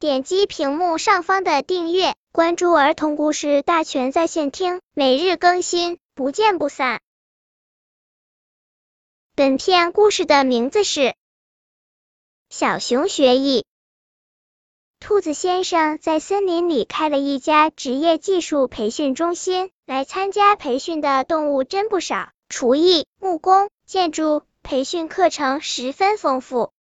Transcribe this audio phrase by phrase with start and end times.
[0.00, 7.00] 点击屏幕上方的订阅，关注儿童故事大全在线听，每日更新，不见不散。
[9.34, 11.00] 本片故事的名字是
[12.48, 13.62] 《小熊学艺》。
[15.00, 24.44] 兔子先生在森林里开了一家职业技术培训中心，来参加培训的动物真不少，厨艺、木工、建筑。
[24.62, 26.72] 培训课程十分丰富，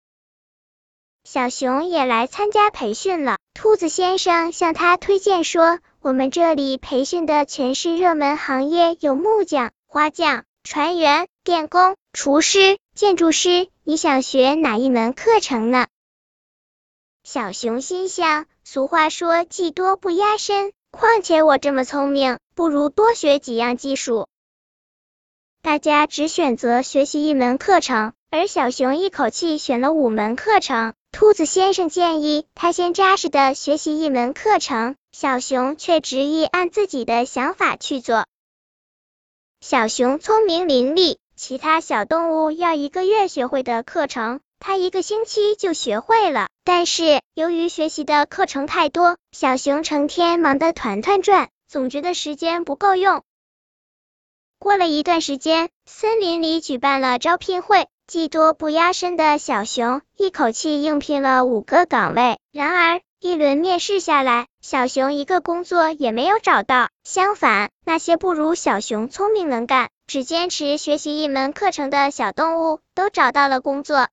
[1.26, 3.38] 小熊也来参加培训了。
[3.52, 15.88] 兔子先生向他推荐说：“我们这里培训的全是热门行业，有木匠、花匠、船员、电工、厨师、建筑师，你想学哪一门课程呢？”
[17.24, 24.28] 小熊心想：“俗话说技多不压身，况且我这么聪明，不如多学几样技术。”
[25.60, 30.94] 大家只选择学习一门课程，而小熊一口气选了五门课程。
[31.18, 38.26] 兔子先生建议他先扎实的学习一门课程，小熊却执意按自己的想法去做。
[39.62, 46.48] 小熊聪明伶俐，其他小动物要一个月学会的课程，他一个星期就学会了。
[46.64, 53.22] 但是由于学习的课程太多，小熊成天忙得团团转，总觉得时间不够用。
[54.58, 62.38] 过了一段时间，森林里举办了招聘会，技多不压身的小熊一口气应聘了五个岗位。
[62.52, 66.88] 然而，一轮面试下来，小熊一个工作也没有找到。
[67.02, 74.06] 相反，那些不如小熊聪明能干、只坚持学习一门课程的小动物都找到了工作。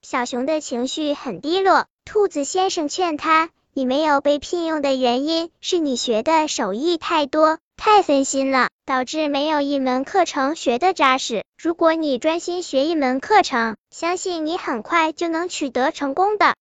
[0.00, 1.86] 小熊的情绪很低落。
[2.04, 11.44] 兔子先生劝他：“你没有被聘用的原因是你学的手艺太多。”太分心了，导致没有一门课程学的扎实。
[11.60, 16.54] 如果你专心学一门课程，相信你很快就能取得成功的。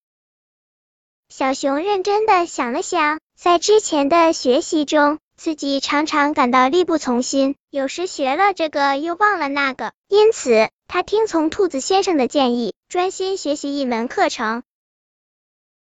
[1.29, 14.63] 小熊认真的想了想，在之前的学习中，自己常常感到力不从心，有时学了这个又忘了那个，因此他听从兔子先生的建议，专心学习一门课程。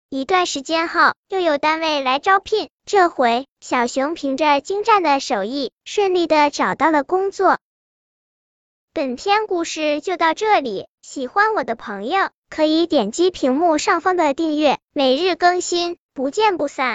[0.09, 2.69] 一段时间后，又有单位来招聘。
[2.85, 7.57] 这回，小熊凭着精湛的手艺，顺利的找到了工作。
[8.93, 16.91] 本篇故事就到这里，喜欢我的朋友可以点击屏幕上方的订阅，每日更新，不见不散。